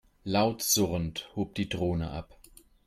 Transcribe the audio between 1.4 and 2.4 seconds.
die Drohne ab.